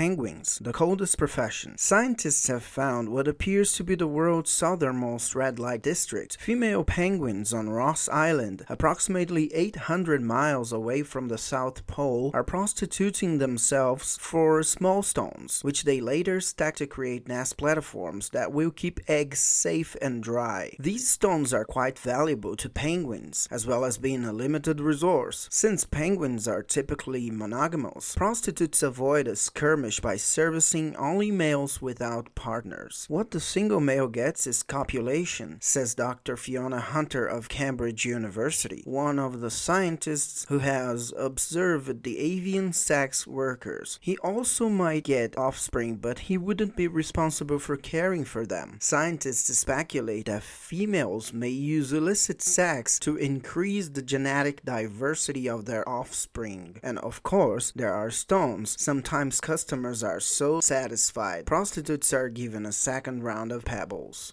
penguins, 0.00 0.58
the 0.62 0.72
coldest 0.72 1.18
profession. 1.18 1.76
Scientists 1.76 2.46
have 2.46 2.62
found 2.62 3.10
what 3.10 3.28
appears 3.28 3.74
to 3.74 3.84
be 3.84 3.94
the 3.94 4.06
world's 4.06 4.50
southernmost 4.50 5.34
red 5.34 5.58
light 5.58 5.82
district. 5.82 6.38
Female 6.40 6.82
penguins 6.82 7.52
on 7.52 7.68
Ross 7.68 8.08
Island, 8.08 8.64
approximately 8.70 9.52
800 9.52 10.22
miles 10.22 10.72
away 10.72 11.02
from 11.02 11.28
the 11.28 11.36
South 11.36 11.86
Pole, 11.86 12.30
are 12.32 12.42
prostituting 12.42 13.36
themselves 13.36 14.16
for 14.16 14.62
small 14.62 15.02
stones, 15.02 15.60
which 15.62 15.84
they 15.84 16.00
later 16.00 16.40
stack 16.40 16.76
to 16.76 16.86
create 16.86 17.28
nest 17.28 17.58
platforms 17.58 18.30
that 18.30 18.52
will 18.52 18.70
keep 18.70 19.00
eggs 19.06 19.38
safe 19.38 19.94
and 20.00 20.22
dry. 20.22 20.74
These 20.78 21.10
stones 21.10 21.52
are 21.52 21.66
quite 21.66 21.98
valuable 21.98 22.56
to 22.56 22.70
penguins, 22.70 23.46
as 23.50 23.66
well 23.66 23.84
as 23.84 23.98
being 23.98 24.24
a 24.24 24.32
limited 24.32 24.80
resource. 24.80 25.46
Since 25.50 25.84
penguins 25.84 26.48
are 26.48 26.62
typically 26.62 27.30
monogamous, 27.30 28.14
prostitutes 28.14 28.82
avoid 28.82 29.28
a 29.28 29.36
skirmish 29.36 29.89
by 29.98 30.16
servicing 30.16 30.94
only 30.96 31.30
males 31.30 31.82
without 31.82 32.34
partners. 32.34 33.06
What 33.08 33.32
the 33.32 33.40
single 33.40 33.80
male 33.80 34.06
gets 34.06 34.46
is 34.46 34.62
copulation, 34.62 35.56
says 35.60 35.94
Dr. 35.94 36.36
Fiona 36.36 36.80
Hunter 36.80 37.26
of 37.26 37.48
Cambridge 37.48 38.04
University, 38.04 38.82
one 38.84 39.18
of 39.18 39.40
the 39.40 39.50
scientists 39.50 40.46
who 40.48 40.58
has 40.58 41.12
observed 41.18 42.04
the 42.04 42.18
avian 42.18 42.72
sex 42.72 43.26
workers. 43.26 43.98
He 44.02 44.16
also 44.18 44.68
might 44.68 45.04
get 45.04 45.38
offspring, 45.38 45.96
but 45.96 46.20
he 46.20 46.36
wouldn't 46.36 46.76
be 46.76 46.86
responsible 46.86 47.58
for 47.58 47.76
caring 47.76 48.24
for 48.24 48.46
them. 48.46 48.78
Scientists 48.80 49.56
speculate 49.58 50.26
that 50.26 50.42
females 50.42 51.32
may 51.32 51.48
use 51.48 51.92
illicit 51.92 52.42
sex 52.42 52.98
to 53.00 53.16
increase 53.16 53.88
the 53.88 54.02
genetic 54.02 54.64
diversity 54.64 55.48
of 55.48 55.64
their 55.64 55.88
offspring. 55.88 56.78
And 56.82 56.98
of 56.98 57.22
course, 57.22 57.72
there 57.74 57.94
are 57.94 58.10
stones. 58.10 58.76
Sometimes 58.78 59.40
customers 59.80 60.04
are 60.04 60.20
so 60.20 60.60
satisfied, 60.60 61.46
prostitutes 61.46 62.12
are 62.12 62.28
given 62.28 62.66
a 62.66 62.72
second 62.72 63.22
round 63.22 63.50
of 63.50 63.64
pebbles. 63.64 64.28